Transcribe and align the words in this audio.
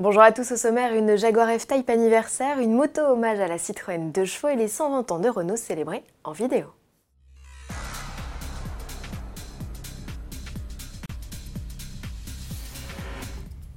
Bonjour 0.00 0.22
à 0.22 0.30
tous 0.30 0.52
au 0.52 0.56
sommaire, 0.56 0.94
une 0.94 1.16
Jaguar 1.16 1.48
F-Type 1.48 1.90
anniversaire, 1.90 2.60
une 2.60 2.72
moto 2.72 3.00
hommage 3.00 3.40
à 3.40 3.48
la 3.48 3.58
Citroën 3.58 4.12
2 4.12 4.24
chevaux 4.24 4.46
et 4.46 4.54
les 4.54 4.68
120 4.68 5.10
ans 5.10 5.18
de 5.18 5.28
Renault 5.28 5.56
célébrés 5.56 6.04
en 6.22 6.30
vidéo. 6.30 6.66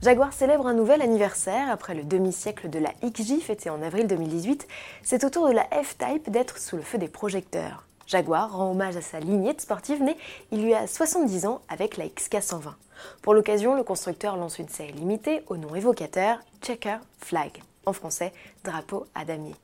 Jaguar 0.03 0.31
célèbre 0.31 0.67
un 0.67 0.75
nouvel 0.75 1.01
anniversaire. 1.01 1.71
Après 1.71 1.95
le 1.95 2.03
demi-siècle 2.03 2.69
de 2.69 2.77
la 2.77 2.93
XJ 3.03 3.39
fêté 3.39 3.71
en 3.71 3.81
avril 3.81 4.05
2018, 4.05 4.67
c'est 5.01 5.23
au 5.23 5.31
tour 5.31 5.47
de 5.47 5.53
la 5.53 5.67
F-Type 5.71 6.29
d'être 6.29 6.59
sous 6.59 6.75
le 6.75 6.83
feu 6.83 6.99
des 6.99 7.07
projecteurs. 7.07 7.87
Jaguar 8.11 8.51
rend 8.51 8.71
hommage 8.71 8.97
à 8.97 9.01
sa 9.01 9.21
lignée 9.21 9.53
de 9.53 9.61
sportive 9.61 10.03
née 10.03 10.17
il 10.51 10.61
lui 10.61 10.73
a 10.73 10.85
70 10.85 11.45
ans 11.45 11.61
avec 11.69 11.95
la 11.95 12.07
XK120. 12.07 12.73
Pour 13.21 13.33
l'occasion, 13.33 13.73
le 13.73 13.83
constructeur 13.83 14.35
lance 14.35 14.59
une 14.59 14.67
série 14.67 14.91
limitée 14.91 15.43
au 15.47 15.55
nom 15.55 15.73
évocateur 15.75 16.39
Checker 16.61 16.97
Flag, 17.19 17.63
en 17.85 17.93
français 17.93 18.33
drapeau 18.65 19.05
à 19.15 19.23
damier. 19.23 19.55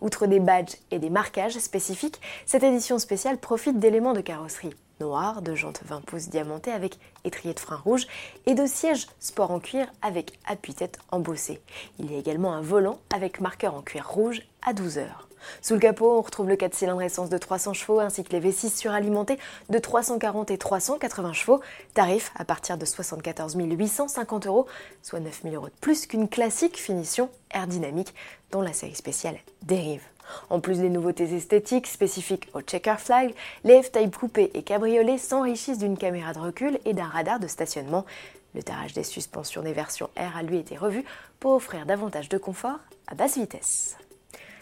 Outre 0.00 0.26
des 0.26 0.38
badges 0.38 0.76
et 0.92 1.00
des 1.00 1.10
marquages 1.10 1.58
spécifiques, 1.58 2.20
cette 2.46 2.62
édition 2.62 3.00
spéciale 3.00 3.38
profite 3.38 3.80
d'éléments 3.80 4.14
de 4.14 4.20
carrosserie 4.20 4.74
noir, 5.00 5.42
de 5.42 5.54
jantes 5.54 5.80
20 5.84 6.02
pouces 6.04 6.28
diamantées 6.28 6.72
avec 6.72 6.98
étrier 7.24 7.54
de 7.54 7.60
frein 7.60 7.76
rouge 7.76 8.06
et 8.46 8.54
de 8.54 8.66
sièges 8.66 9.06
sport 9.20 9.50
en 9.50 9.60
cuir 9.60 9.86
avec 10.02 10.38
appui-tête 10.46 10.98
embossé. 11.10 11.60
Il 11.98 12.10
y 12.10 12.14
a 12.14 12.18
également 12.18 12.52
un 12.52 12.60
volant 12.60 12.98
avec 13.14 13.40
marqueur 13.40 13.74
en 13.74 13.82
cuir 13.82 14.08
rouge 14.08 14.42
à 14.64 14.72
12 14.72 14.98
heures. 14.98 15.28
Sous 15.62 15.74
le 15.74 15.80
capot, 15.80 16.18
on 16.18 16.22
retrouve 16.22 16.48
le 16.48 16.56
4 16.56 16.74
cylindres 16.74 17.02
essence 17.02 17.30
de 17.30 17.38
300 17.38 17.72
chevaux 17.72 18.00
ainsi 18.00 18.24
que 18.24 18.32
les 18.32 18.40
V6 18.40 18.76
suralimentés 18.76 19.38
de 19.68 19.78
340 19.78 20.50
et 20.50 20.58
380 20.58 21.32
chevaux, 21.32 21.60
tarif 21.94 22.32
à 22.36 22.44
partir 22.44 22.78
de 22.78 22.84
74 22.84 23.54
850 23.56 24.46
euros, 24.46 24.66
soit 25.02 25.20
9 25.20 25.42
000 25.42 25.54
euros 25.54 25.66
de 25.66 25.74
plus 25.80 26.06
qu'une 26.06 26.28
classique 26.28 26.78
finition 26.78 27.30
aerodynamique 27.50 28.14
dont 28.50 28.60
la 28.60 28.72
série 28.72 28.94
spéciale 28.94 29.38
dérive. 29.62 30.02
En 30.50 30.60
plus 30.60 30.78
des 30.80 30.90
nouveautés 30.90 31.34
esthétiques 31.34 31.86
spécifiques 31.86 32.48
au 32.54 32.60
checker 32.60 32.96
flag, 32.98 33.34
les 33.64 33.82
F-Type 33.82 34.16
coupés 34.16 34.50
et 34.54 34.62
cabriolets 34.62 35.18
s'enrichissent 35.18 35.78
d'une 35.78 35.98
caméra 35.98 36.32
de 36.32 36.38
recul 36.38 36.78
et 36.84 36.94
d'un 36.94 37.06
radar 37.06 37.40
de 37.40 37.46
stationnement. 37.46 38.04
Le 38.54 38.62
tarage 38.62 38.94
des 38.94 39.04
suspensions 39.04 39.62
des 39.62 39.72
versions 39.72 40.08
R 40.16 40.36
a 40.36 40.42
lui 40.42 40.58
été 40.58 40.76
revu 40.76 41.04
pour 41.40 41.52
offrir 41.52 41.84
davantage 41.86 42.28
de 42.28 42.38
confort 42.38 42.78
à 43.06 43.14
basse 43.14 43.36
vitesse. 43.36 43.96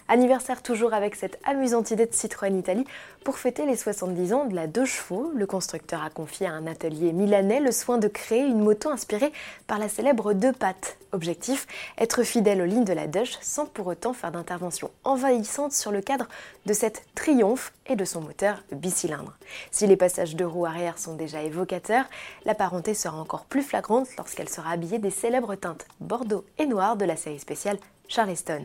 Anniversaire 0.07 0.63
toujours 0.63 0.93
avec 0.93 1.15
cette 1.15 1.39
amusante 1.45 1.91
idée 1.91 2.05
de 2.05 2.13
Citroën 2.13 2.55
Italie. 2.59 2.85
Pour 3.25 3.39
fêter 3.39 3.65
les 3.65 3.75
70 3.75 4.35
ans 4.35 4.45
de 4.45 4.55
la 4.55 4.67
2 4.67 4.85
chevaux, 4.85 5.33
le 5.35 5.47
constructeur 5.47 6.05
a 6.05 6.11
confié 6.11 6.47
à 6.47 6.53
un 6.53 6.67
atelier 6.67 7.15
milanais 7.15 7.59
le 7.59 7.73
soin 7.73 7.97
de 7.97 8.07
créer 8.07 8.43
une 8.43 8.61
moto 8.61 8.91
inspirée 8.91 9.33
par 9.67 9.79
la 9.79 9.89
célèbre 9.89 10.35
deux 10.35 10.53
pattes. 10.53 10.99
Objectif, 11.13 11.67
être 11.97 12.23
fidèle 12.23 12.61
aux 12.61 12.67
lignes 12.67 12.85
de 12.85 12.93
la 12.93 13.07
Dush 13.07 13.39
sans 13.41 13.65
pour 13.65 13.87
autant 13.87 14.13
faire 14.13 14.31
d'intervention 14.31 14.91
envahissante 15.05 15.73
sur 15.73 15.91
le 15.91 16.03
cadre 16.03 16.29
de 16.67 16.75
cette 16.75 17.03
triomphe 17.15 17.73
et 17.87 17.97
de 17.97 18.05
son 18.05 18.21
moteur 18.21 18.63
bicylindre. 18.73 19.39
Si 19.71 19.87
les 19.87 19.97
passages 19.97 20.37
de 20.37 20.45
roues 20.45 20.67
arrière 20.67 20.99
sont 20.99 21.15
déjà 21.15 21.41
évocateurs, 21.41 22.05
la 22.45 22.55
parenté 22.55 22.93
sera 22.93 23.17
encore 23.17 23.47
plus 23.47 23.63
flagrante 23.63 24.09
lorsqu'elle 24.19 24.51
sera 24.51 24.73
habillée 24.73 24.99
des 24.99 25.11
célèbres 25.11 25.55
teintes 25.55 25.87
bordeaux 26.01 26.45
et 26.59 26.67
noir 26.67 26.97
de 26.97 27.07
la 27.07 27.17
série 27.17 27.39
spéciale 27.39 27.79
Charleston. 28.09 28.65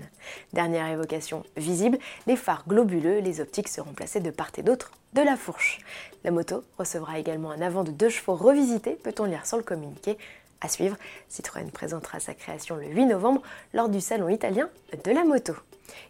Dernière 0.54 0.88
évocation 0.88 1.44
visible, 1.58 1.98
les 2.28 2.36
phares 2.36 2.66
globuleux, 2.68 3.20
les 3.20 3.42
optiques 3.42 3.68
seront 3.68 3.94
placés 3.94 4.20
de 4.20 4.32
part 4.32 4.52
et 4.58 4.64
d'autre 4.64 4.92
de 5.14 5.22
la 5.22 5.36
fourche. 5.36 5.80
La 6.24 6.32
moto 6.32 6.64
recevra 6.78 7.20
également 7.20 7.52
un 7.52 7.62
avant 7.62 7.84
de 7.84 7.92
deux 7.92 8.10
chevaux 8.10 8.36
revisité, 8.36 8.92
peut-on 8.92 9.26
lire 9.26 9.46
sur 9.46 9.58
le 9.58 9.64
communiqué. 9.64 10.18
À 10.62 10.68
suivre, 10.68 10.98
Citroën 11.30 11.72
présentera 11.72 12.20
sa 12.20 12.34
création 12.34 12.76
le 12.76 12.88
8 12.88 13.06
novembre 13.06 13.42
lors 13.74 13.90
du 13.90 14.02
salon 14.02 14.28
italien 14.28 14.70
de 15.06 15.12
la 15.12 15.24
moto. 15.24 15.54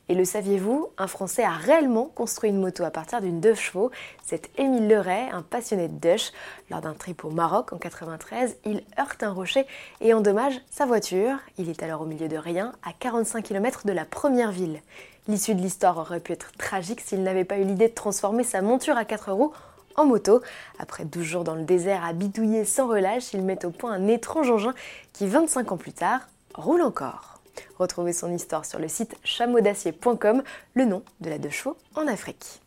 Et 0.07 0.15
le 0.15 0.25
saviez-vous, 0.25 0.89
un 0.97 1.07
Français 1.07 1.43
a 1.43 1.51
réellement 1.51 2.05
construit 2.05 2.49
une 2.49 2.59
moto 2.59 2.83
à 2.83 2.91
partir 2.91 3.21
d'une 3.21 3.39
deux 3.39 3.53
chevaux. 3.53 3.91
C'est 4.25 4.49
Émile 4.57 4.87
Leray, 4.87 5.29
un 5.31 5.41
passionné 5.41 5.87
de 5.87 5.93
Dush. 5.93 6.31
Lors 6.69 6.81
d'un 6.81 6.93
trip 6.93 7.23
au 7.25 7.29
Maroc 7.29 7.73
en 7.73 7.77
93, 7.77 8.57
il 8.65 8.83
heurte 8.99 9.23
un 9.23 9.31
rocher 9.31 9.65
et 10.01 10.13
endommage 10.13 10.59
sa 10.69 10.85
voiture. 10.85 11.37
Il 11.57 11.69
est 11.69 11.83
alors 11.83 12.01
au 12.01 12.05
milieu 12.05 12.27
de 12.27 12.37
rien, 12.37 12.73
à 12.83 12.93
45 12.93 13.43
km 13.43 13.85
de 13.85 13.91
la 13.91 14.05
première 14.05 14.51
ville. 14.51 14.81
L'issue 15.27 15.53
de 15.53 15.61
l'histoire 15.61 15.97
aurait 15.97 16.19
pu 16.19 16.31
être 16.31 16.51
tragique 16.57 17.01
s'il 17.01 17.21
n'avait 17.21 17.45
pas 17.45 17.57
eu 17.57 17.63
l'idée 17.63 17.89
de 17.89 17.93
transformer 17.93 18.43
sa 18.43 18.61
monture 18.61 18.97
à 18.97 19.05
4 19.05 19.31
roues 19.31 19.53
en 19.95 20.05
moto. 20.05 20.41
Après 20.79 21.05
12 21.05 21.23
jours 21.23 21.43
dans 21.43 21.55
le 21.55 21.63
désert 21.63 22.03
à 22.03 22.13
bidouiller 22.13 22.65
sans 22.65 22.87
relâche, 22.87 23.33
il 23.33 23.43
met 23.43 23.63
au 23.65 23.69
point 23.69 23.91
un 23.91 24.07
étrange 24.07 24.49
engin 24.49 24.73
qui, 25.13 25.27
25 25.27 25.71
ans 25.71 25.77
plus 25.77 25.93
tard, 25.93 26.21
roule 26.55 26.81
encore. 26.81 27.39
Retrouvez 27.79 28.11
son 28.11 28.33
histoire 28.33 28.65
sur 28.65 28.77
le 28.77 28.89
site 28.89 29.15
chameaudacier.com, 29.23 30.43
le 30.73 30.83
nom 30.83 31.01
de 31.21 31.29
la 31.29 31.37
deux 31.37 31.49
chevaux 31.49 31.77
en 31.95 32.07
Afrique. 32.07 32.59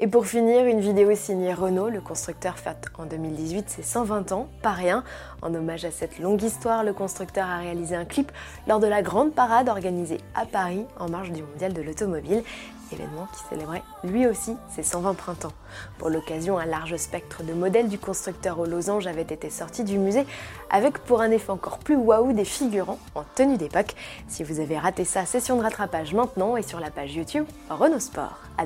Et 0.00 0.08
pour 0.08 0.26
finir, 0.26 0.66
une 0.66 0.80
vidéo 0.80 1.14
signée 1.14 1.54
Renault, 1.54 1.88
le 1.88 2.00
constructeur 2.00 2.58
fête 2.58 2.88
en 2.98 3.06
2018 3.06 3.70
ses 3.70 3.82
120 3.84 4.32
ans, 4.32 4.48
pas 4.62 4.72
rien. 4.72 5.04
En 5.40 5.54
hommage 5.54 5.84
à 5.84 5.92
cette 5.92 6.18
longue 6.18 6.42
histoire, 6.42 6.82
le 6.82 6.92
constructeur 6.92 7.46
a 7.46 7.58
réalisé 7.58 7.94
un 7.94 8.04
clip 8.04 8.32
lors 8.66 8.80
de 8.80 8.88
la 8.88 9.02
grande 9.02 9.32
parade 9.32 9.68
organisée 9.68 10.18
à 10.34 10.46
Paris 10.46 10.84
en 10.98 11.08
marge 11.08 11.30
du 11.30 11.44
Mondial 11.44 11.72
de 11.72 11.82
l'automobile 11.82 12.42
événement 12.92 13.28
qui 13.32 13.42
célébrait 13.48 13.82
lui 14.04 14.26
aussi 14.26 14.56
ses 14.70 14.82
120 14.82 15.14
printemps. 15.14 15.52
Pour 15.98 16.10
l'occasion, 16.10 16.58
un 16.58 16.66
large 16.66 16.96
spectre 16.96 17.42
de 17.42 17.52
modèles 17.52 17.88
du 17.88 17.98
constructeur 17.98 18.58
aux 18.58 18.66
losanges 18.66 19.06
avait 19.06 19.22
été 19.22 19.50
sorti 19.50 19.84
du 19.84 19.98
musée, 19.98 20.26
avec 20.70 20.98
pour 20.98 21.20
un 21.20 21.30
effet 21.30 21.50
encore 21.50 21.78
plus 21.78 21.96
waouh 21.96 22.32
des 22.32 22.44
figurants 22.44 22.98
en 23.14 23.24
tenue 23.34 23.56
d'époque. 23.56 23.94
Si 24.28 24.44
vous 24.44 24.55
avez 24.60 24.78
raté 24.78 25.04
ça, 25.04 25.24
session 25.24 25.56
de 25.56 25.62
rattrapage 25.62 26.14
maintenant 26.14 26.56
et 26.56 26.62
sur 26.62 26.80
la 26.80 26.90
page 26.90 27.14
YouTube 27.14 27.46
Renault 27.70 28.00
Sport. 28.00 28.38
À. 28.58 28.64